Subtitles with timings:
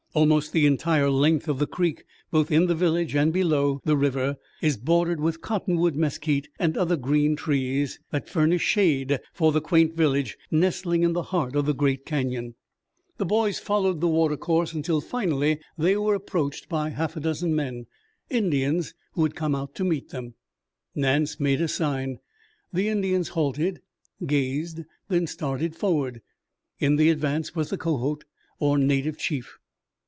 [0.13, 4.35] Almost the entire length of the creek, both in the village and below, the river
[4.61, 9.93] is bordered with cottonwood, mesquite and other green trees, that furnish shade for the quaint
[9.95, 12.55] village nestling in the heart of the great Canyon.
[13.19, 17.55] The boys followed the water course until finally they were approached by half a dozen
[17.55, 17.85] men
[18.29, 20.33] indians who had come out to meet them.
[20.93, 22.19] Nance made a sign.
[22.73, 23.79] The Indians halted,
[24.25, 26.21] gazed, then started forward.
[26.79, 28.25] In the advance was the Kohot
[28.59, 29.57] or native chief.